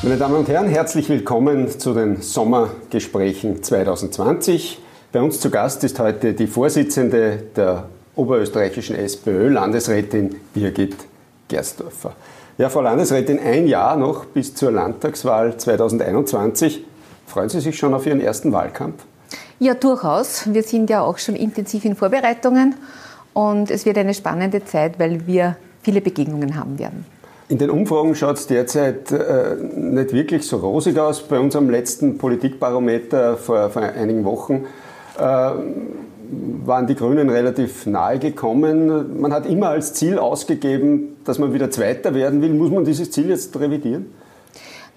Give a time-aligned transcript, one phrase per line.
[0.00, 4.78] Meine Damen und Herren, herzlich willkommen zu den Sommergesprächen 2020.
[5.10, 10.94] Bei uns zu Gast ist heute die Vorsitzende der oberösterreichischen SPÖ, Landesrätin Birgit
[11.48, 12.12] Gersdorfer.
[12.58, 16.84] Ja, Frau Landesrätin, ein Jahr noch bis zur Landtagswahl 2021.
[17.26, 19.02] Freuen Sie sich schon auf Ihren ersten Wahlkampf?
[19.58, 20.44] Ja, durchaus.
[20.46, 22.76] Wir sind ja auch schon intensiv in Vorbereitungen
[23.34, 27.17] und es wird eine spannende Zeit, weil wir viele Begegnungen haben werden.
[27.50, 31.22] In den Umfragen schaut es derzeit äh, nicht wirklich so rosig aus.
[31.22, 34.66] Bei unserem letzten Politikbarometer vor, vor einigen Wochen
[35.16, 39.18] äh, waren die Grünen relativ nahe gekommen.
[39.18, 42.52] Man hat immer als Ziel ausgegeben, dass man wieder Zweiter werden will.
[42.52, 44.12] Muss man dieses Ziel jetzt revidieren?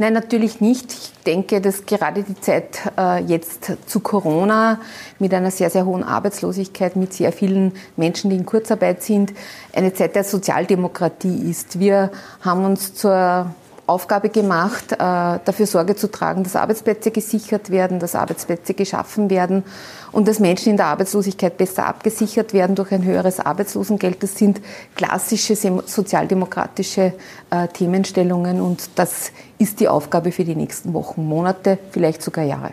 [0.01, 0.91] Nein, natürlich nicht.
[0.93, 4.79] Ich denke, dass gerade die Zeit äh, jetzt zu Corona
[5.19, 9.31] mit einer sehr, sehr hohen Arbeitslosigkeit, mit sehr vielen Menschen, die in Kurzarbeit sind,
[9.75, 11.77] eine Zeit der Sozialdemokratie ist.
[11.77, 12.09] Wir
[12.41, 13.53] haben uns zur
[13.87, 19.63] Aufgabe gemacht, äh, dafür Sorge zu tragen, dass Arbeitsplätze gesichert werden, dass Arbeitsplätze geschaffen werden
[20.11, 24.21] und dass Menschen in der Arbeitslosigkeit besser abgesichert werden durch ein höheres Arbeitslosengeld.
[24.23, 24.61] Das sind
[24.95, 27.13] klassische sozialdemokratische
[27.49, 32.71] äh, Themenstellungen und das ist die Aufgabe für die nächsten Wochen, Monate, vielleicht sogar Jahre.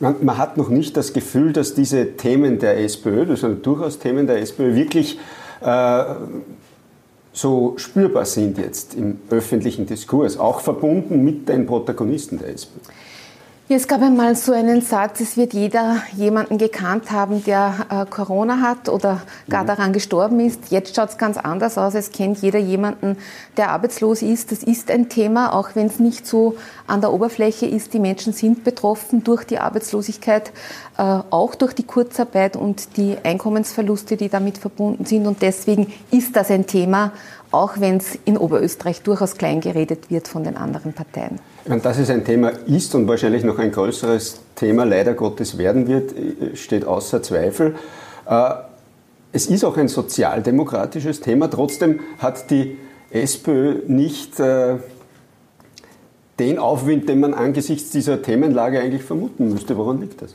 [0.00, 4.26] Man, hat noch nicht das Gefühl, dass diese Themen der SPÖ, das sind durchaus Themen
[4.26, 5.18] der SPÖ, wirklich
[5.60, 6.04] äh,
[7.32, 12.80] so spürbar sind jetzt im öffentlichen Diskurs, auch verbunden mit den Protagonisten der SPÖ.
[13.72, 18.60] Es gab einmal so einen Satz, es wird jeder jemanden gekannt haben, der äh, Corona
[18.60, 19.68] hat oder gar mhm.
[19.68, 20.72] daran gestorben ist.
[20.72, 21.94] Jetzt schaut es ganz anders aus.
[21.94, 23.16] Es kennt jeder jemanden,
[23.56, 24.50] der arbeitslos ist.
[24.50, 26.56] Das ist ein Thema, auch wenn es nicht so
[26.88, 27.94] an der Oberfläche ist.
[27.94, 30.50] Die Menschen sind betroffen durch die Arbeitslosigkeit,
[30.98, 35.28] äh, auch durch die Kurzarbeit und die Einkommensverluste, die damit verbunden sind.
[35.28, 37.12] Und deswegen ist das ein Thema,
[37.52, 41.38] auch wenn es in Oberösterreich durchaus klein geredet wird von den anderen Parteien.
[41.66, 45.86] Und dass es ein Thema ist und wahrscheinlich noch ein größeres Thema leider Gottes werden
[45.86, 46.14] wird,
[46.58, 47.74] steht außer Zweifel.
[48.26, 48.50] Äh,
[49.32, 51.48] es ist auch ein sozialdemokratisches Thema.
[51.48, 52.78] Trotzdem hat die
[53.10, 54.76] SPÖ nicht äh,
[56.38, 59.76] den Aufwind, den man angesichts dieser Themenlage eigentlich vermuten müsste.
[59.76, 60.34] Woran liegt das?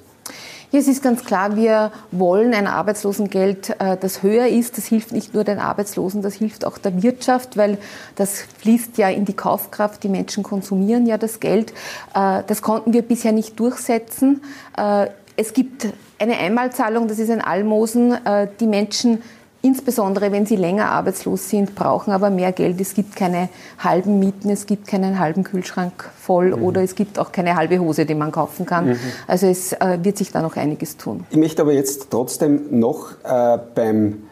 [0.78, 4.78] Es ist ganz klar, wir wollen ein Arbeitslosengeld, äh, das höher ist.
[4.78, 7.78] Das hilft nicht nur den Arbeitslosen, das hilft auch der Wirtschaft, weil
[8.18, 10.04] das fließt ja in die Kaufkraft.
[10.04, 11.72] Die Menschen konsumieren ja das Geld.
[12.14, 14.42] Äh, das konnten wir bisher nicht durchsetzen.
[14.78, 15.88] Äh, es gibt
[16.20, 18.16] eine Einmalzahlung, das ist ein Almosen.
[18.62, 19.22] Die Menschen
[19.66, 22.80] insbesondere wenn sie länger arbeitslos sind, brauchen aber mehr Geld.
[22.80, 23.50] Es gibt keine
[23.80, 26.64] halben Mieten, es gibt keinen halben Kühlschrank voll mhm.
[26.64, 28.90] oder es gibt auch keine halbe Hose, die man kaufen kann.
[28.90, 29.00] Mhm.
[29.28, 31.26] Also es äh, wird sich da noch einiges tun.
[31.32, 34.24] Ich möchte aber jetzt trotzdem noch äh, beim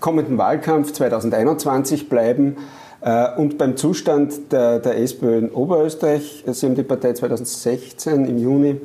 [0.00, 2.56] kommenden Wahlkampf 2021 bleiben.
[3.02, 8.38] Äh, und beim Zustand der, der SPÖ in Oberösterreich, Sie haben die Partei 2016 im
[8.38, 8.80] Juni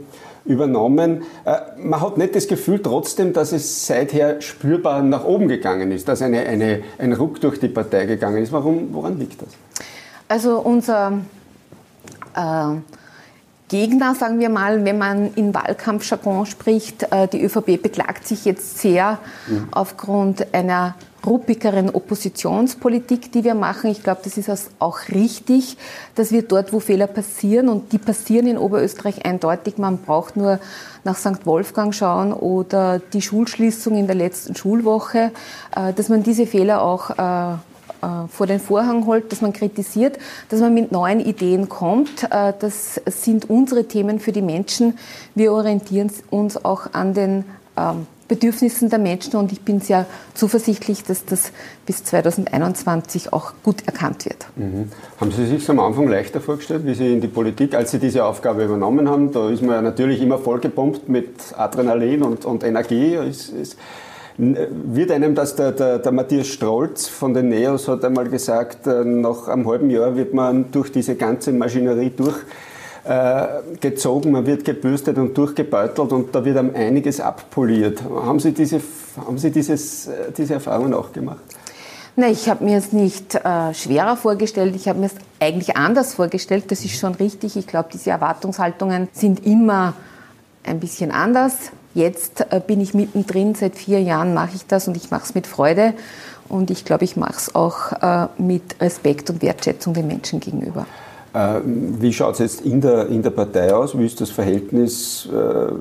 [0.46, 1.24] übernommen.
[1.46, 6.07] Äh, man hat nicht das Gefühl trotzdem, dass es seither spürbar nach oben gegangen ist,
[6.07, 8.51] dass eine, eine, ein Ruck durch die Partei gegangen ist.
[8.51, 9.50] Warum, woran liegt das?
[10.28, 11.19] Also unser
[12.35, 12.75] äh,
[13.69, 18.80] Gegner, sagen wir mal, wenn man in Wahlkampfjargon spricht, äh, die ÖVP beklagt sich jetzt
[18.80, 19.68] sehr mhm.
[19.72, 20.96] aufgrund einer
[21.26, 23.92] ruppigeren Oppositionspolitik, die wir machen.
[23.92, 24.50] Ich glaube, das ist
[24.80, 25.78] auch richtig,
[26.16, 30.60] dass wir dort, wo Fehler passieren, und die passieren in Oberösterreich eindeutig, man braucht nur
[31.04, 31.46] nach St.
[31.46, 35.31] Wolfgang schauen oder die Schulschließung in der letzten Schulwoche,
[35.76, 40.18] äh, dass man diese Fehler auch äh, äh, vor den Vorhang holt, dass man kritisiert,
[40.50, 42.28] dass man mit neuen Ideen kommt.
[42.30, 44.98] Das sind unsere Themen für die Menschen.
[45.36, 47.46] Wir orientieren uns auch an den
[48.28, 51.52] Bedürfnissen der Menschen und ich bin sehr zuversichtlich, dass das
[51.86, 54.48] bis 2021 auch gut erkannt wird.
[54.56, 54.90] Mhm.
[55.20, 58.24] Haben Sie sich am Anfang leichter vorgestellt, wie Sie in die Politik, als Sie diese
[58.24, 59.34] Aufgabe übernommen haben?
[59.34, 63.16] Da ist man ja natürlich immer vollgepumpt mit Adrenalin und, und Energie.
[63.16, 63.76] Es, es,
[64.38, 69.04] wird einem das der, der, der, Matthias Strolz von den Neos hat einmal gesagt, äh,
[69.04, 72.38] nach einem halben Jahr wird man durch diese ganze Maschinerie durch
[73.80, 78.03] gezogen, man wird gebürstet und durchgebeutelt und da wird einem einiges abpoliert.
[78.03, 78.80] Haben Sie diese,
[79.25, 81.42] haben Sie dieses, äh, diese Erfahrungen auch gemacht?
[82.15, 84.75] Nein, ich habe mir es nicht äh, schwerer vorgestellt.
[84.75, 86.65] Ich habe mir es eigentlich anders vorgestellt.
[86.68, 87.56] Das ist schon richtig.
[87.56, 89.94] Ich glaube, diese Erwartungshaltungen sind immer
[90.63, 91.54] ein bisschen anders.
[91.94, 93.56] Jetzt äh, bin ich mittendrin.
[93.56, 95.94] Seit vier Jahren mache ich das und ich mache es mit Freude.
[96.50, 100.86] Und ich glaube, ich mache es auch äh, mit Respekt und Wertschätzung den Menschen gegenüber.
[101.33, 103.98] Äh, wie schaut es jetzt in der, in der Partei aus?
[103.98, 105.72] Wie ist das Verhältnis äh,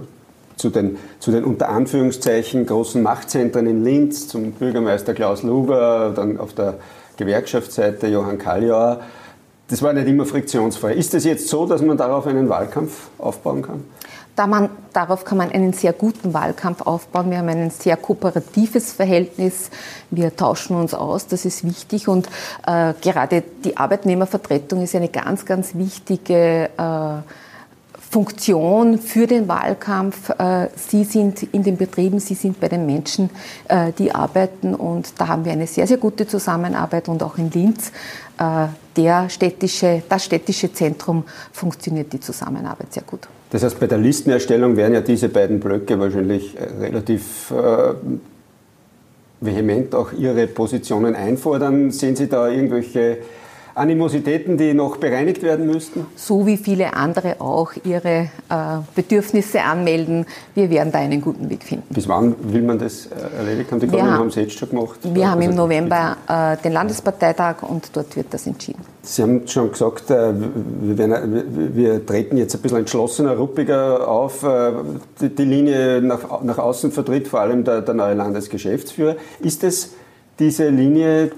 [0.56, 6.38] zu, den, zu den unter Anführungszeichen großen Machtzentren in Linz, zum Bürgermeister Klaus Luger, dann
[6.38, 6.75] auf der
[7.17, 9.00] Gewerkschaftsseite Johann Kaljauer?
[9.70, 10.94] das war nicht immer friktionsfrei.
[10.94, 13.85] Ist es jetzt so, dass man darauf einen Wahlkampf aufbauen kann?
[14.40, 17.31] Da man, darauf kann man einen sehr guten Wahlkampf aufbauen.
[17.31, 19.69] Wir haben ein sehr kooperatives Verhältnis.
[20.10, 22.08] Wir tauschen uns aus, das ist wichtig.
[22.08, 22.26] Und
[22.66, 30.31] äh, gerade die Arbeitnehmervertretung ist eine ganz, ganz wichtige äh, Funktion für den Wahlkampf.
[30.31, 33.28] Äh, sie sind in den Betrieben, Sie sind bei den Menschen,
[33.69, 37.50] äh, die arbeiten und da haben wir eine sehr, sehr gute Zusammenarbeit und auch in
[37.50, 37.92] Linz,
[38.38, 43.28] äh, der städtische, das städtische Zentrum, funktioniert die Zusammenarbeit sehr gut.
[43.50, 47.94] Das heißt, bei der Listenerstellung werden ja diese beiden Blöcke wahrscheinlich relativ äh,
[49.41, 51.91] vehement auch ihre Positionen einfordern.
[51.91, 53.19] Sehen Sie da irgendwelche
[53.75, 56.06] Animositäten, die noch bereinigt werden müssten?
[56.17, 60.26] So wie viele andere auch ihre äh, Bedürfnisse anmelden.
[60.55, 61.93] Wir werden da einen guten Weg finden.
[61.94, 63.81] Bis wann will man das äh, erledigt haben?
[63.81, 64.99] Die Grünen haben es jetzt schon gemacht.
[65.02, 68.81] Wir haben im November äh, den Landesparteitag und dort wird das entschieden.
[69.02, 70.32] Sie haben schon gesagt, äh,
[70.82, 74.43] wir, werden, wir, treten jetzt ein bisschen entschlossener, ruppiger auf.
[74.43, 74.73] Äh,
[75.20, 79.16] die, die Linie nach, nach außen vertritt vor allem der, der neue Landesgeschäftsführer.
[79.40, 79.94] Ist es
[80.38, 81.31] diese Linie,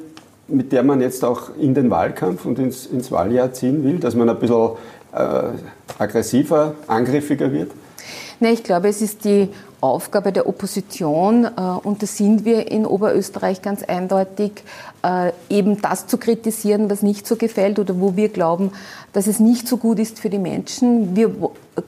[0.49, 4.15] mit der man jetzt auch in den Wahlkampf und ins, ins Wahljahr ziehen will, dass
[4.15, 4.71] man ein bisschen
[5.13, 5.43] äh,
[5.99, 7.71] aggressiver, angriffiger wird?
[8.41, 9.49] Nee, ich glaube, es ist die
[9.83, 14.63] Aufgabe der Opposition, äh, und das sind wir in Oberösterreich ganz eindeutig,
[15.03, 18.71] äh, eben das zu kritisieren, was nicht so gefällt oder wo wir glauben,
[19.13, 21.17] dass es nicht so gut ist für die Menschen.
[21.17, 21.35] Wir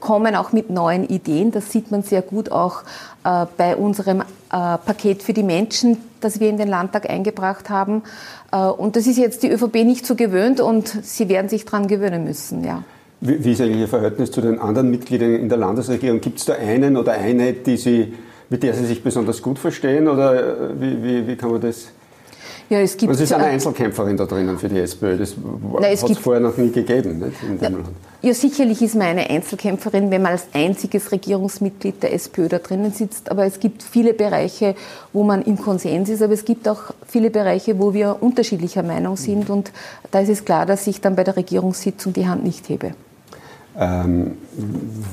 [0.01, 2.83] kommen auch mit neuen Ideen, das sieht man sehr gut auch
[3.23, 8.05] äh, bei unserem Paket für die Menschen, das wir in den Landtag eingebracht haben.
[8.53, 12.23] Und das ist jetzt die ÖVP nicht so gewöhnt und sie werden sich daran gewöhnen
[12.23, 12.63] müssen.
[12.63, 12.85] Ja.
[13.27, 16.21] Wie, wie ist eigentlich Ihr Verhältnis zu den anderen Mitgliedern in der Landesregierung?
[16.21, 18.13] Gibt es da einen oder eine, die Sie,
[18.51, 20.09] mit der Sie sich besonders gut verstehen?
[20.09, 21.89] Oder äh, wie, wie, wie kann man das?
[22.69, 25.17] Ja, es gibt, also Sie ist eine Einzelkämpferin da drinnen für die SPÖ.
[25.17, 25.37] Das
[26.03, 27.87] hat es vorher noch nie gegeben dem ja, Land.
[28.21, 32.93] Ja, sicherlich ist man eine Einzelkämpferin, wenn man als einziges Regierungsmitglied der SPÖ da drinnen
[32.93, 33.31] sitzt.
[33.31, 34.75] Aber es gibt viele Bereiche,
[35.15, 36.21] wo man im Konsens ist.
[36.21, 39.49] Aber es gibt auch viele Bereiche, wo wir unterschiedlicher Meinung sind.
[39.49, 39.73] Und
[40.11, 42.93] da ist es klar, dass ich dann bei der Regierungssitzung die Hand nicht hebe.
[43.79, 44.39] Ähm,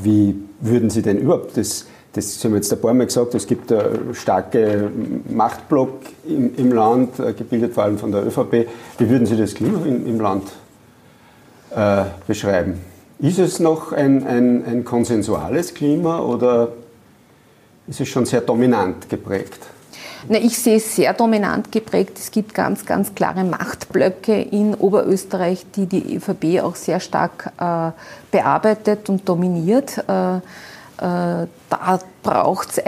[0.03, 3.47] wie würden Sie denn überhaupt das, das haben wir jetzt ein paar Mal gesagt, es
[3.47, 8.67] gibt einen starken Machtblock im, im Land, äh, gebildet vor allem von der ÖVP.
[8.97, 10.51] Wie würden Sie das Klima im, im Land
[11.75, 12.79] äh, beschreiben?
[13.19, 16.69] Ist es noch ein, ein, ein konsensuales Klima oder
[17.87, 19.70] ist es schon sehr dominant geprägt?
[20.29, 22.17] Na, ich sehe es sehr dominant geprägt.
[22.17, 27.91] Es gibt ganz, ganz klare Machtblöcke in Oberösterreich, die die ÖVP auch sehr stark äh,
[28.31, 29.97] bearbeitet und dominiert.
[30.07, 32.83] Äh, äh, da braucht es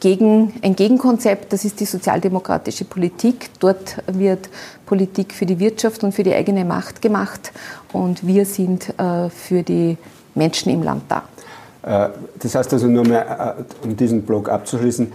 [0.00, 3.50] Gegen, ein Gegenkonzept, das ist die sozialdemokratische Politik.
[3.60, 4.48] Dort wird
[4.86, 7.52] Politik für die Wirtschaft und für die eigene Macht gemacht
[7.92, 9.96] und wir sind äh, für die
[10.34, 11.22] Menschen im Land da.
[11.82, 12.10] Äh,
[12.40, 15.12] das heißt also nur mehr, äh, um diesen Blog abzuschließen,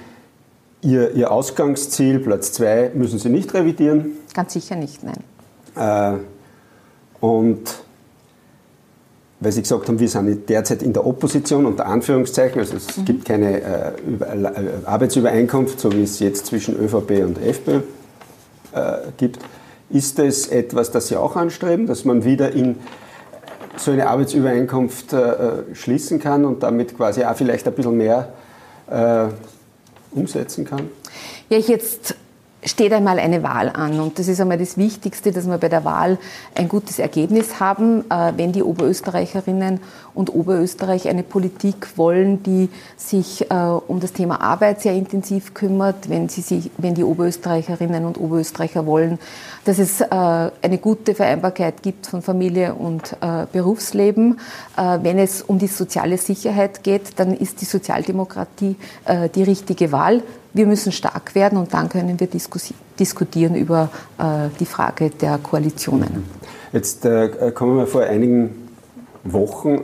[0.84, 4.18] Ihr, Ihr Ausgangsziel, Platz 2, müssen Sie nicht revidieren?
[4.34, 5.24] Ganz sicher nicht, nein.
[5.76, 7.62] Äh, und
[9.40, 13.06] weil Sie gesagt haben, wir sind derzeit in der Opposition, unter Anführungszeichen, also es mhm.
[13.06, 13.88] gibt keine äh,
[14.22, 17.82] äh, Arbeitsübereinkunft, so wie es jetzt zwischen ÖVP und FPÖ
[18.74, 19.40] äh, gibt.
[19.90, 22.78] Ist es etwas, das Sie auch anstreben, dass man wieder in
[23.78, 25.38] so eine Arbeitsübereinkunft äh,
[25.74, 28.34] schließen kann und damit quasi auch vielleicht ein bisschen mehr
[28.90, 29.26] äh,
[30.16, 30.90] umsetzen kann?
[31.50, 32.16] Ja, jetzt
[32.66, 34.00] steht einmal eine Wahl an.
[34.00, 36.18] Und das ist einmal das Wichtigste, dass wir bei der Wahl
[36.56, 39.80] ein gutes Ergebnis haben, äh, wenn die Oberösterreicherinnen
[40.14, 46.10] und Oberösterreich eine Politik wollen, die sich äh, um das Thema Arbeit sehr intensiv kümmert,
[46.10, 49.20] wenn, sie sich, wenn die Oberösterreicherinnen und Oberösterreicher wollen,
[49.66, 53.16] dass es äh, eine gute Vereinbarkeit gibt von Familie und
[53.52, 54.40] Berufsleben.
[54.76, 58.76] Wenn es um die soziale Sicherheit geht, dann ist die Sozialdemokratie
[59.36, 60.22] die richtige Wahl
[60.54, 62.28] wir müssen stark werden und dann können wir
[63.00, 66.26] diskutieren über äh, die Frage der Koalitionen.
[66.72, 68.70] Jetzt äh, kommen wir vor einigen
[69.24, 69.82] Wochen, äh,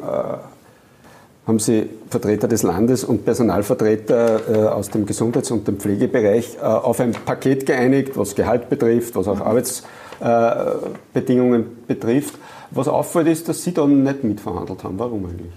[1.47, 7.13] haben Sie Vertreter des Landes und Personalvertreter aus dem Gesundheits- und dem Pflegebereich auf ein
[7.13, 12.35] Paket geeinigt, was Gehalt betrifft, was auch Arbeitsbedingungen betrifft.
[12.69, 14.99] Was auffällt ist, dass Sie da nicht mitverhandelt haben.
[14.99, 15.51] Warum eigentlich?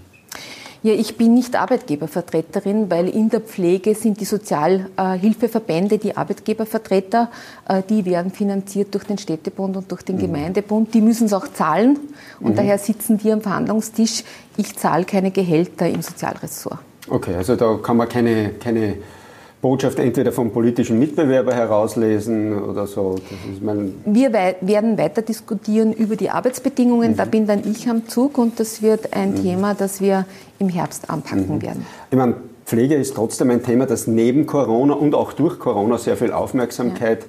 [0.83, 7.31] Ja, ich bin nicht Arbeitgebervertreterin, weil in der Pflege sind die Sozialhilfeverbände die Arbeitgebervertreter.
[7.69, 10.21] Äh, die werden finanziert durch den Städtebund und durch den mhm.
[10.21, 10.93] Gemeindebund.
[10.93, 11.97] Die müssen es auch zahlen
[12.41, 12.55] und mhm.
[12.57, 14.25] daher sitzen die am Verhandlungstisch.
[14.57, 16.79] Ich zahle keine Gehälter im Sozialressort.
[17.09, 18.95] Okay, also da kann man keine, keine
[19.63, 23.15] Botschaft entweder vom politischen Mitbewerber herauslesen oder so?
[24.05, 27.11] Wir wei werden weiter diskutieren über die Arbeitsbedingungen.
[27.11, 27.15] Mhm.
[27.15, 29.41] Da bin dann ich am Zug und das wird ein mhm.
[29.41, 30.25] Thema, das wir
[30.59, 31.61] im Herbst anpacken mhm.
[31.61, 31.85] werden.
[32.11, 36.17] Ich meine, Pflege ist trotzdem ein Thema, das neben Corona und auch durch Corona sehr
[36.17, 37.25] viel Aufmerksamkeit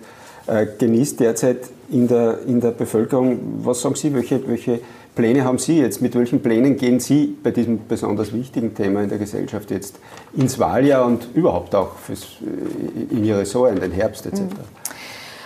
[0.49, 0.63] ja.
[0.63, 3.39] äh, genießt derzeit in der, in der Bevölkerung.
[3.63, 4.81] Was sagen Sie, welche, welche
[5.15, 6.03] Pläne haben Sie jetzt?
[6.03, 10.01] Mit welchen Plänen gehen Sie bei diesem besonders wichtigen Thema in der Gesellschaft jetzt
[10.35, 14.41] ins Wahljahr und überhaupt auch fürs, äh, in Ihr Ressort, in den Herbst etc.?
[14.41, 14.49] Mhm.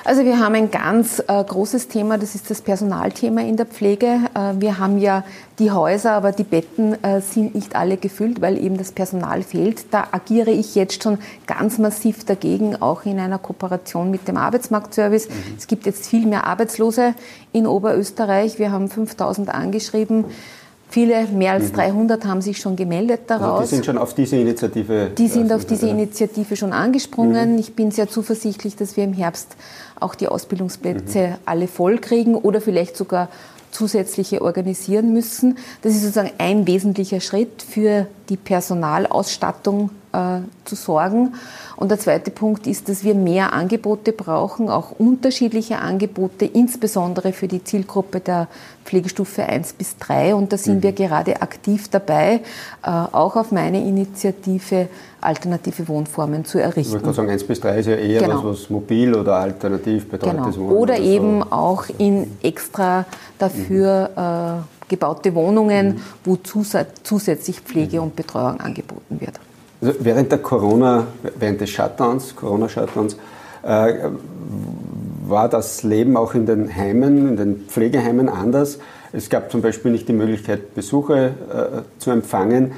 [0.08, 4.20] Also wir haben ein ganz äh, großes Thema, das ist das Personalthema in der Pflege.
[4.34, 5.22] Äh, wir haben ja
[5.58, 9.92] die Häuser, aber die Betten äh, sind nicht alle gefüllt, weil eben das Personal fehlt.
[9.92, 15.28] Da agiere ich jetzt schon ganz massiv dagegen, auch in einer Kooperation mit dem Arbeitsmarktservice.
[15.28, 15.32] Mhm.
[15.58, 17.12] Es gibt jetzt viel mehr Arbeitslose
[17.52, 18.58] in Oberösterreich.
[18.58, 20.24] Wir haben 5000 angeschrieben.
[20.90, 22.28] Viele, mehr als 300, mhm.
[22.28, 23.60] haben sich schon gemeldet daraus.
[23.60, 25.10] Also die sind schon auf diese Initiative.
[25.16, 27.52] Die sind auf diese Initiative schon angesprungen.
[27.52, 27.58] Mhm.
[27.58, 29.56] Ich bin sehr zuversichtlich, dass wir im Herbst
[30.00, 31.34] auch die Ausbildungsplätze mhm.
[31.44, 33.28] alle voll kriegen oder vielleicht sogar
[33.70, 35.58] zusätzliche organisieren müssen.
[35.82, 41.34] Das ist sozusagen ein wesentlicher Schritt für die Personalausstattung äh, zu sorgen.
[41.76, 47.48] Und der zweite Punkt ist, dass wir mehr Angebote brauchen, auch unterschiedliche Angebote, insbesondere für
[47.48, 48.48] die Zielgruppe der
[48.84, 50.34] Pflegestufe 1 bis 3.
[50.34, 50.82] Und da sind mhm.
[50.82, 52.40] wir gerade aktiv dabei,
[52.82, 54.88] äh, auch auf meine Initiative
[55.20, 56.96] alternative Wohnformen zu errichten.
[56.96, 58.44] Ich würde sagen, 1 bis 3 ist ja eher genau.
[58.44, 60.56] was, was mobil oder alternativ betreutes genau.
[60.56, 60.76] Wohnen.
[60.76, 61.52] Oder, oder eben so.
[61.52, 63.04] auch in extra
[63.38, 64.60] dafür mhm.
[64.60, 66.00] äh, gebaute Wohnungen, mhm.
[66.24, 68.04] wo zusätzlich Pflege mhm.
[68.04, 69.38] und Betreuung angeboten wird.
[69.80, 71.06] Also während der Corona,
[71.38, 73.16] während des Shutdowns, Corona-Shutdowns,
[73.62, 73.94] äh,
[75.26, 78.78] war das Leben auch in den Heimen, in den Pflegeheimen anders.
[79.12, 82.72] Es gab zum Beispiel nicht die Möglichkeit, Besuche äh, zu empfangen.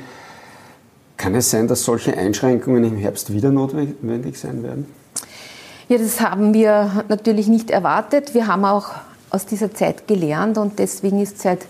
[1.17, 4.87] Kann es sein, dass solche Einschränkungen im Herbst wieder notwendig sein werden?
[5.89, 8.35] Ja, das haben wir natürlich nicht erwartet.
[8.35, 8.91] Wir haben auch
[9.31, 11.61] aus dieser Zeit gelernt und deswegen ist seit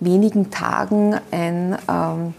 [0.00, 2.34] wenigen Tagen ein ähm,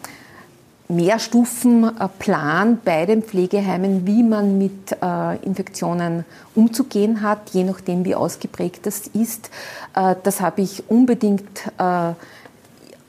[0.90, 6.24] Mehrstufenplan bei den Pflegeheimen, wie man mit äh, Infektionen
[6.56, 9.50] umzugehen hat, je nachdem, wie ausgeprägt das ist.
[9.96, 12.14] Äh, das habe ich unbedingt äh,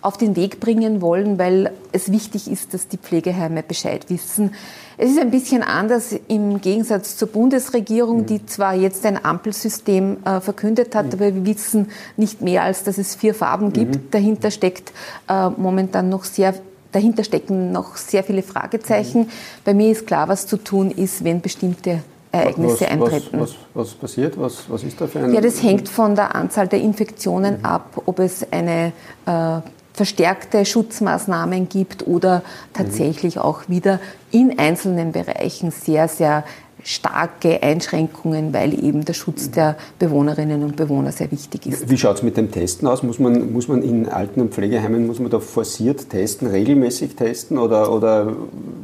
[0.01, 4.55] auf den Weg bringen wollen, weil es wichtig ist, dass die Pflegeheime Bescheid wissen.
[4.97, 10.41] Es ist ein bisschen anders im Gegensatz zur Bundesregierung, die zwar jetzt ein Ampelsystem äh,
[10.41, 13.95] verkündet hat, aber wir wissen nicht mehr, als dass es vier Farben gibt.
[13.95, 14.11] Mhm.
[14.11, 14.93] Dahinter steckt
[15.29, 16.55] äh, momentan noch sehr
[16.93, 19.23] dahinter stecken noch sehr viele Fragezeichen.
[19.23, 19.31] Mhm.
[19.65, 22.03] Bei mir ist klar, was zu tun ist, wenn bestimmte
[22.33, 23.41] Ereignisse was, eintreten.
[23.41, 24.39] Was, was, was, passiert?
[24.39, 25.35] Was, was ist da für ein...
[25.35, 27.65] Ja, das hängt von der Anzahl der Infektionen mhm.
[27.65, 28.93] ab, ob es eine
[29.27, 29.61] äh,
[29.99, 33.43] verstärkte Schutzmaßnahmen gibt oder tatsächlich mhm.
[33.43, 33.99] auch wieder
[34.31, 36.45] in einzelnen Bereichen sehr, sehr
[36.85, 41.91] starke Einschränkungen, weil eben der Schutz der Bewohnerinnen und Bewohner sehr wichtig ist.
[41.91, 43.03] Wie schaut es mit dem Testen aus?
[43.03, 47.59] Muss man, muss man in Alten- und Pflegeheimen, muss man da forciert testen, regelmäßig testen
[47.59, 48.37] oder, oder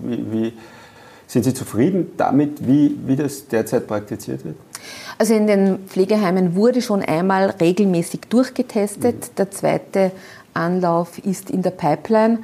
[0.03, 0.53] wie, wie
[1.29, 4.57] sind Sie zufrieden damit, wie, wie das derzeit praktiziert wird?
[5.17, 9.15] Also in den Pflegeheimen wurde schon einmal regelmäßig durchgetestet.
[9.15, 9.35] Mhm.
[9.39, 10.11] Der zweite
[10.55, 12.39] Anlauf ist in der Pipeline.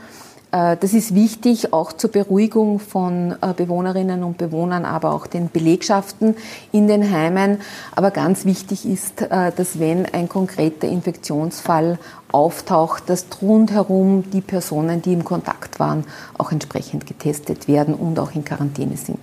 [0.52, 5.50] Äh, das ist wichtig auch zur Beruhigung von äh, Bewohnerinnen und Bewohnern, aber auch den
[5.50, 6.37] Belegschaften
[6.73, 7.61] in den Heimen.
[7.95, 11.99] Aber ganz wichtig ist, äh, dass wenn ein konkreter Infektionsfall
[12.33, 16.05] auftaucht, dass rundherum die Personen, die im Kontakt waren,
[16.38, 19.19] auch entsprechend getestet werden und auch in Quarantäne sind.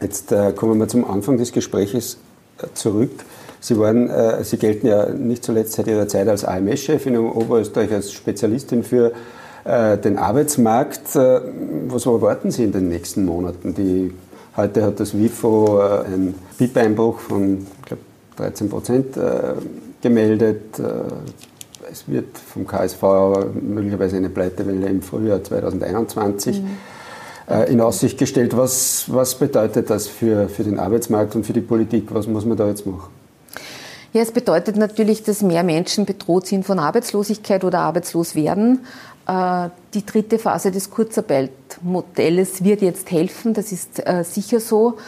[0.00, 2.18] Jetzt kommen wir zum Anfang des Gespräches
[2.74, 3.24] zurück.
[3.64, 4.10] Sie, waren,
[4.44, 9.12] Sie gelten ja nicht zuletzt seit Ihrer Zeit als AMS-Chef in Oberösterreich, als Spezialistin für
[9.64, 11.16] äh, den Arbeitsmarkt.
[11.16, 11.40] Äh,
[11.88, 13.74] was erwarten Sie in den nächsten Monaten?
[13.74, 14.12] Die,
[14.56, 17.98] heute hat das WIFO äh, einen BIP-Einbruch von glaub,
[18.36, 19.16] 13 Prozent
[20.02, 20.80] gemeldet.
[21.90, 23.02] Es wird vom KSV
[23.62, 27.62] möglicherweise eine Pleitewelle im Frühjahr 2021 mhm.
[27.68, 28.56] in Aussicht gestellt.
[28.56, 32.08] Was, was bedeutet das für, für den Arbeitsmarkt und für die Politik?
[32.12, 33.13] Was muss man da jetzt machen?
[34.14, 38.86] Ja, es bedeutet natürlich, dass mehr Menschen bedroht sind von Arbeitslosigkeit oder arbeitslos werden.
[39.26, 44.98] Äh, die dritte Phase des Kurzarbeitmodells wird jetzt helfen, das ist äh, sicher so.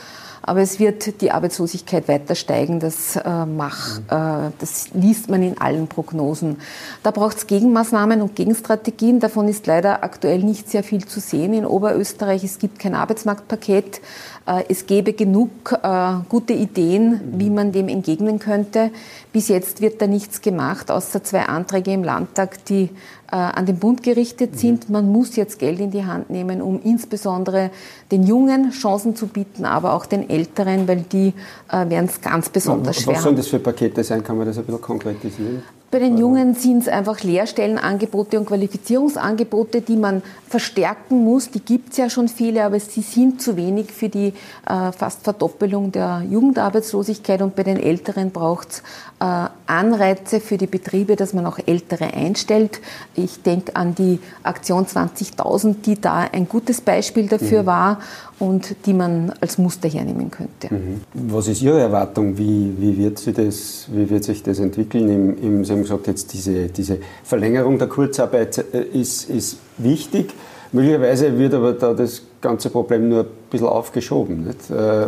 [0.43, 2.79] Aber es wird die Arbeitslosigkeit weiter steigen.
[2.79, 6.59] Das, äh, macht, äh, das liest man in allen Prognosen.
[7.03, 9.19] Da braucht es Gegenmaßnahmen und Gegenstrategien.
[9.19, 12.45] Davon ist leider aktuell nicht sehr viel zu sehen in Oberösterreich.
[12.45, 14.01] Es gibt kein Arbeitsmarktpaket.
[14.47, 15.50] Äh, es gäbe genug
[15.83, 18.91] äh, gute Ideen, wie man dem entgegnen könnte.
[19.33, 22.91] Bis jetzt wird da nichts gemacht, außer zwei Anträge im Landtag, die
[23.33, 24.59] äh, an den Bund gerichtet mhm.
[24.59, 24.91] sind.
[24.91, 27.71] Man muss jetzt Geld in die Hand nehmen, um insbesondere
[28.12, 31.33] den Jungen Chancen zu bieten, aber auch den Älteren, weil die
[31.71, 33.17] werden es ganz besonders schwer.
[33.17, 34.23] Was sollen das für Pakete sein?
[34.23, 35.62] Kann man das ein bisschen konkretisieren?
[35.97, 41.50] Bei den Jungen sind es einfach Lehrstellenangebote und Qualifizierungsangebote, die man verstärken muss.
[41.50, 44.35] Die gibt es ja schon viele, aber sie sind zu wenig für die
[44.69, 47.41] äh, fast Verdoppelung der Jugendarbeitslosigkeit.
[47.41, 48.83] Und bei den Älteren braucht es
[49.21, 52.81] äh, Anreize für die Betriebe, dass man auch Ältere einstellt.
[53.15, 57.67] Ich denke an die Aktion 20.000, die da ein gutes Beispiel dafür mhm.
[57.67, 58.01] war
[58.39, 60.73] und die man als Muster hernehmen könnte.
[60.73, 61.01] Mhm.
[61.15, 62.37] Was ist Ihre Erwartung?
[62.39, 65.09] Wie, wie, wird, sie das, wie wird sich das entwickeln?
[65.09, 70.33] Im, im, sie haben gesagt, jetzt diese, diese Verlängerung der Kurzarbeit äh, ist, ist wichtig.
[70.73, 74.45] Möglicherweise wird aber da das ganze Problem nur ein bisschen aufgeschoben.
[74.45, 74.71] Nicht?
[74.71, 75.07] Äh,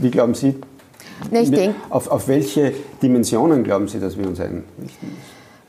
[0.00, 0.54] wie glauben Sie,
[1.30, 5.16] Na, ich denk, auf, auf welche Dimensionen glauben Sie, dass wir uns einrichten müssen?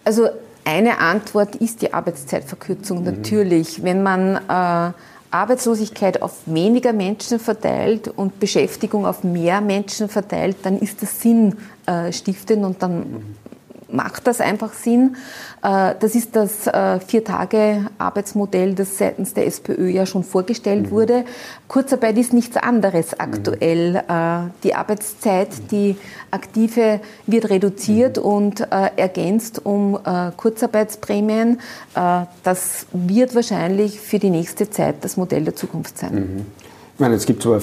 [0.03, 0.27] Also
[0.65, 3.05] eine Antwort ist die Arbeitszeitverkürzung mhm.
[3.05, 3.83] natürlich.
[3.83, 4.93] Wenn man äh,
[5.31, 12.65] Arbeitslosigkeit auf weniger Menschen verteilt und Beschäftigung auf mehr Menschen verteilt, dann ist das sinnstiftend
[12.65, 13.23] und dann
[13.89, 15.15] macht das einfach Sinn.
[15.63, 20.91] Äh, das ist das äh, Vier-Tage-Arbeitsmodell, das seitens der SPÖ ja schon vorgestellt mhm.
[20.91, 21.25] wurde.
[21.67, 23.93] Kurzarbeit ist nichts anderes aktuell.
[23.93, 24.51] Mhm.
[24.63, 25.97] Die Arbeitszeit, die
[26.31, 28.23] aktive, wird reduziert mhm.
[28.23, 29.97] und ergänzt um
[30.37, 31.59] Kurzarbeitsprämien.
[32.43, 36.13] Das wird wahrscheinlich für die nächste Zeit das Modell der Zukunft sein.
[36.13, 36.45] Mhm.
[36.97, 37.61] Ich meine, es gibt zwar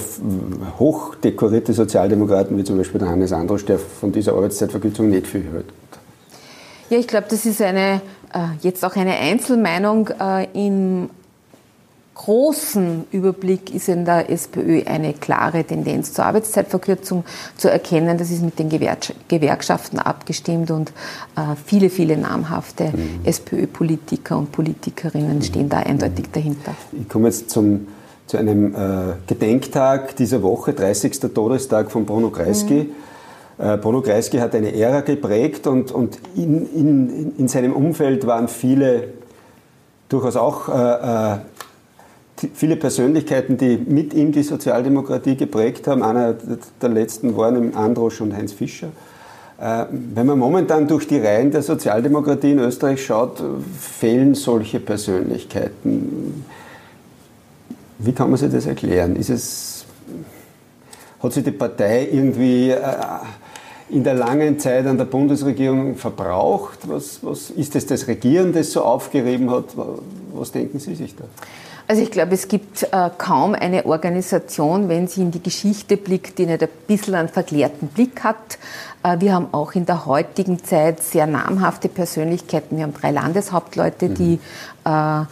[0.79, 5.65] hochdekorierte Sozialdemokraten, wie zum Beispiel der Hannes Androsch, der von dieser Arbeitszeitverkürzung nicht viel hört.
[6.89, 8.01] Ja, ich glaube, das ist eine,
[8.33, 10.09] äh, jetzt auch eine Einzelmeinung.
[10.19, 11.09] Äh, Im
[12.13, 17.25] großen Überblick ist in der SPÖ eine klare Tendenz zur Arbeitszeitverkürzung
[17.57, 18.17] zu erkennen.
[18.17, 20.89] Das ist mit den Gewerkschaften abgestimmt und
[21.35, 23.19] äh, viele, viele namhafte mhm.
[23.25, 26.73] SPÖ-Politiker und Politikerinnen stehen da eindeutig dahinter.
[26.99, 27.87] Ich komme jetzt zum,
[28.27, 31.19] zu einem äh, Gedenktag dieser Woche, 30.
[31.33, 32.85] Todestag von Bruno Kreisky.
[32.85, 32.91] Mhm.
[33.57, 38.47] Äh, Bruno Kreisky hat eine Ära geprägt und, und in, in, in seinem Umfeld waren
[38.47, 39.09] viele,
[40.09, 41.37] durchaus auch äh, äh
[42.53, 46.03] viele Persönlichkeiten, die mit ihm die Sozialdemokratie geprägt haben.
[46.03, 46.35] Einer
[46.81, 48.89] der letzten waren Androsch und Heinz Fischer.
[49.57, 53.41] Äh, wenn man momentan durch die Reihen der Sozialdemokratie in Österreich schaut,
[53.79, 56.43] fehlen solche Persönlichkeiten.
[57.99, 59.15] Wie kann man sich das erklären?
[59.15, 59.85] Ist es,
[61.23, 62.81] hat sich die Partei irgendwie äh,
[63.89, 66.79] in der langen Zeit an der Bundesregierung verbraucht?
[66.87, 69.65] Was, was ist es das Regieren, das so aufgerieben hat?
[70.33, 71.25] Was denken Sie sich da?
[71.87, 76.39] Also ich glaube, es gibt äh, kaum eine Organisation, wenn sie in die Geschichte blickt,
[76.39, 78.57] die nicht ein bisschen einen verklärten Blick hat.
[79.03, 82.77] Äh, wir haben auch in der heutigen Zeit sehr namhafte Persönlichkeiten.
[82.77, 84.39] Wir haben drei Landeshauptleute, die
[84.83, 84.91] mhm.
[84.91, 85.25] äh,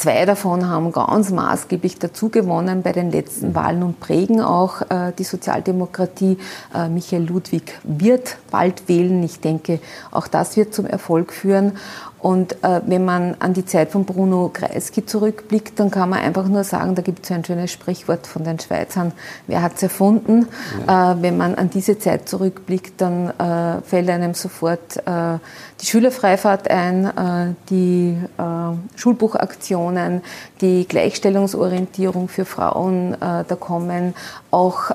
[0.00, 3.54] Zwei davon haben ganz maßgeblich dazugewonnen bei den letzten mhm.
[3.54, 6.38] Wahlen und prägen auch äh, die Sozialdemokratie.
[6.74, 9.22] Äh, Michael Ludwig wird bald wählen.
[9.22, 9.78] Ich denke,
[10.10, 11.76] auch das wird zum Erfolg führen.
[12.20, 16.46] Und äh, wenn man an die Zeit von Bruno Kreisky zurückblickt, dann kann man einfach
[16.48, 19.12] nur sagen, da gibt es ein schönes Sprichwort von den Schweizern,
[19.46, 20.46] wer hat es erfunden?
[20.86, 21.12] Ja.
[21.12, 25.38] Äh, wenn man an diese Zeit zurückblickt, dann äh, fällt einem sofort äh,
[25.80, 30.20] die Schülerfreifahrt ein, äh, die äh, Schulbuchaktionen,
[30.60, 34.14] die Gleichstellungsorientierung für Frauen, da kommen
[34.50, 34.90] auch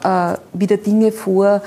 [0.53, 1.61] wieder Dinge vor,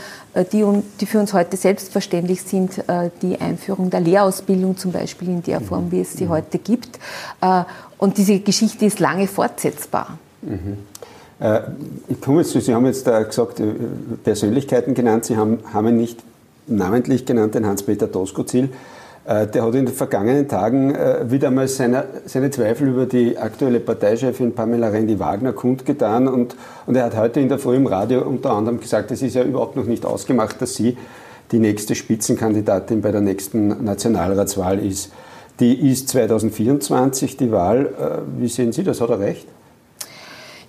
[0.53, 0.65] die,
[1.01, 2.83] die für uns heute selbstverständlich sind,
[3.23, 6.31] die Einführung der Lehrausbildung zum Beispiel in der Form, wie es sie mhm.
[6.31, 6.99] heute gibt.
[7.41, 7.65] Äh,
[7.99, 10.19] und diese Geschichte ist lange fortsetzbar.
[10.43, 10.79] Mhm.
[11.41, 11.61] Äh,
[12.09, 13.75] ich komme jetzt zu, Sie haben jetzt da gesagt, äh,
[14.23, 16.21] Persönlichkeiten genannt, Sie haben, haben ihn nicht
[16.67, 18.71] namentlich genannt, den Hans-Peter Doskozil.
[19.29, 20.95] Der hat in den vergangenen Tagen
[21.31, 27.05] wieder einmal seine, seine Zweifel über die aktuelle Parteichefin Pamela Rendi-Wagner kundgetan und, und er
[27.05, 29.85] hat heute in der Früh im Radio unter anderem gesagt, es ist ja überhaupt noch
[29.85, 30.97] nicht ausgemacht, dass sie
[31.53, 35.13] die nächste Spitzenkandidatin bei der nächsten Nationalratswahl ist.
[35.61, 37.87] Die ist 2024 die Wahl.
[37.87, 39.01] Äh, wie sehen Sie das?
[39.01, 39.47] Hat er recht?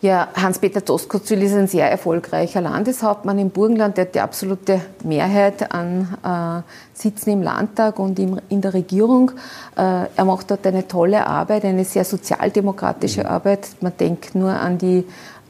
[0.01, 3.97] Ja, Hans-Peter Doskozil ist ein sehr erfolgreicher Landeshauptmann im Burgenland.
[3.97, 6.61] Der hat die absolute Mehrheit an äh,
[6.97, 9.31] Sitzen im Landtag und im, in der Regierung.
[9.75, 13.27] Äh, er macht dort eine tolle Arbeit, eine sehr sozialdemokratische mhm.
[13.27, 13.67] Arbeit.
[13.81, 14.99] Man denkt nur an die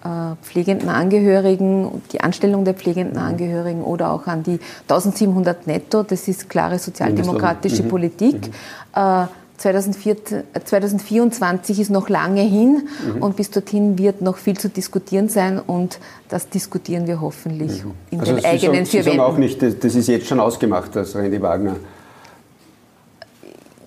[0.03, 3.29] äh, pflegenden Angehörigen, die Anstellung der pflegenden mhm.
[3.29, 6.01] Angehörigen oder auch an die 1700 netto.
[6.01, 7.87] Das ist klare sozialdemokratische mhm.
[7.89, 8.47] Politik.
[8.95, 9.27] Mhm.
[9.63, 13.21] Äh, 2024 ist noch lange hin mhm.
[13.21, 17.91] und bis dorthin wird noch viel zu diskutieren sein und das diskutieren wir hoffentlich mhm.
[18.11, 20.39] in also den Sie eigenen sagen, vier Sie sagen auch nicht, das ist jetzt schon
[20.39, 21.75] ausgemacht, das Randy Wagner.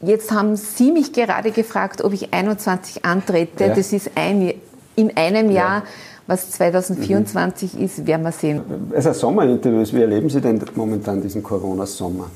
[0.02, 3.66] Jetzt haben Sie mich gerade gefragt, ob ich 21 antrete.
[3.66, 3.74] Ja.
[3.74, 4.52] Das ist ein,
[4.96, 5.78] in einem Jahr.
[5.78, 5.84] Ja.
[6.26, 7.84] Was 2024 mhm.
[7.84, 8.62] ist, werden wir sehen.
[8.94, 12.30] Also Sommerinterviews, wie erleben Sie denn momentan diesen Corona-Sommer?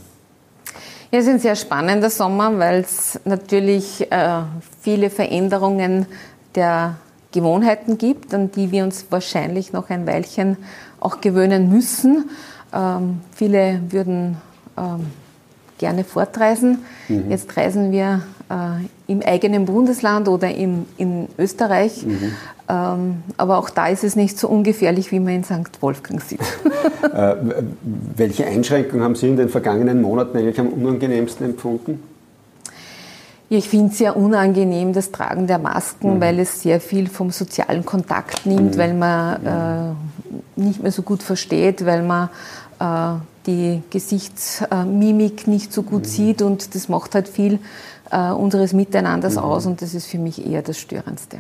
[1.13, 4.43] Ja, es ist ein sehr spannender Sommer, weil es natürlich äh,
[4.81, 6.07] viele Veränderungen
[6.55, 6.97] der
[7.33, 10.57] Gewohnheiten gibt, an die wir uns wahrscheinlich noch ein Weilchen
[10.99, 12.31] auch gewöhnen müssen.
[12.73, 14.39] Ähm, viele würden
[14.77, 15.07] ähm,
[15.79, 16.85] gerne fortreisen.
[17.09, 17.31] Mhm.
[17.31, 22.05] Jetzt reisen wir äh, im eigenen Bundesland oder im, in Österreich.
[22.05, 22.33] Mhm.
[22.69, 25.81] Ähm, aber auch da ist es nicht so ungefährlich, wie man in St.
[25.81, 26.41] Wolfgang sieht.
[27.15, 27.37] äh,
[28.17, 32.03] welche Einschränkungen haben Sie in den vergangenen Monaten eigentlich am unangenehmsten empfunden?
[33.49, 36.21] Ich finde es sehr unangenehm, das Tragen der Masken, mhm.
[36.21, 38.79] weil es sehr viel vom sozialen Kontakt nimmt, mhm.
[38.79, 39.47] weil man
[40.57, 42.29] äh, nicht mehr so gut versteht, weil man
[42.79, 46.09] die Gesichtsmimik nicht so gut mhm.
[46.09, 47.59] sieht und das macht halt viel
[48.11, 49.43] äh, unseres Miteinanders mhm.
[49.43, 51.39] aus und das ist für mich eher das Störendste.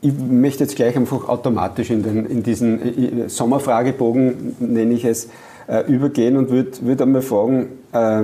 [0.00, 5.28] Ich möchte jetzt gleich einfach automatisch in, den, in diesen Sommerfragebogen, nenne ich es,
[5.68, 8.22] äh, übergehen und würde würd einmal fragen, äh,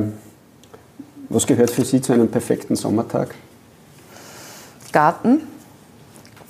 [1.28, 3.34] was gehört für Sie zu einem perfekten Sommertag?
[4.92, 5.42] Garten,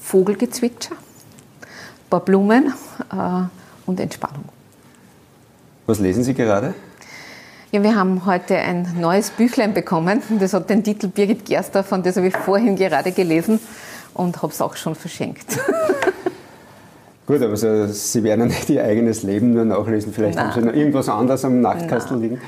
[0.01, 2.73] Vogelgezwitscher, ein paar Blumen
[3.13, 3.43] äh,
[3.87, 4.45] und Entspannung.
[5.89, 6.75] Was lesen Sie gerade?
[7.73, 10.21] Ja, wir haben heute ein neues Büchlein bekommen.
[10.39, 13.59] Das hat den Titel Birgit Gersdorf und das habe ich vorhin gerade gelesen
[14.13, 15.59] und habe es auch schon verschenkt.
[17.27, 20.13] Gut, aber so, Sie werden ja nicht Ihr eigenes Leben nur nachlesen.
[20.13, 20.49] Vielleicht Nein.
[20.49, 22.41] haben Sie noch irgendwas anderes am Nachtkastel liegen.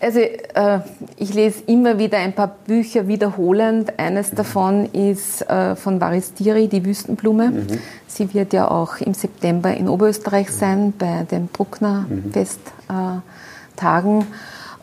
[0.00, 0.80] Also äh,
[1.16, 3.98] ich lese immer wieder ein paar Bücher wiederholend.
[3.98, 7.50] Eines davon ist äh, von Varistiri, die Wüstenblume.
[7.50, 7.66] Mhm.
[8.06, 12.32] Sie wird ja auch im September in Oberösterreich sein bei den Bruckner mhm.
[12.32, 14.26] Festtagen.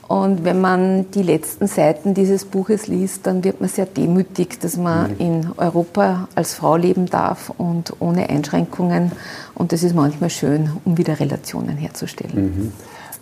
[0.08, 4.78] Und wenn man die letzten Seiten dieses Buches liest, dann wird man sehr demütig, dass
[4.78, 5.20] man mhm.
[5.20, 9.14] in Europa als Frau leben darf und ohne Einschränkungen.
[9.56, 12.74] Und das ist manchmal schön, um wieder Relationen herzustellen.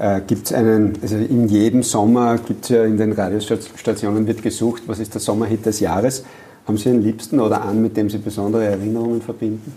[0.04, 4.42] Äh, gibt es einen, also in jedem Sommer gibt es ja in den Radiostationen wird
[4.42, 6.26] gesucht, was ist der Sommerhit des Jahres.
[6.68, 9.74] Haben Sie einen Liebsten oder einen, mit dem Sie besondere Erinnerungen verbinden?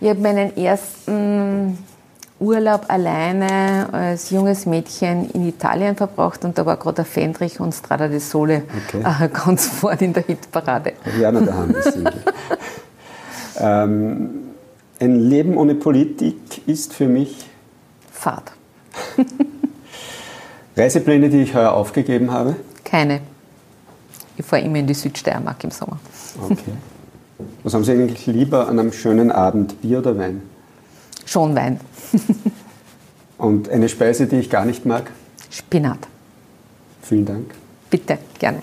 [0.00, 1.76] Ich habe meinen ersten
[2.40, 8.08] Urlaub alleine als junges Mädchen in Italien verbracht und da war gerade Fendrich und Strada
[8.08, 9.04] del Sole okay.
[9.04, 10.94] äh, ganz vorne in der Hitparade.
[11.20, 12.12] Ja, na, da haben wir
[13.60, 14.30] ähm,
[14.98, 17.50] Ein Leben ohne Politik ist für mich
[18.10, 18.52] Fahrt.
[20.78, 22.54] Reisepläne, die ich heuer aufgegeben habe?
[22.84, 23.20] Keine.
[24.36, 25.98] Ich fahre immer in die Südsteiermark im Sommer.
[26.40, 26.72] Okay.
[27.64, 30.42] Was haben Sie eigentlich lieber an einem schönen Abend, Bier oder Wein?
[31.24, 31.80] Schon Wein.
[33.38, 35.10] Und eine Speise, die ich gar nicht mag?
[35.50, 35.98] Spinat.
[37.02, 37.54] Vielen Dank.
[37.90, 38.62] Bitte, gerne.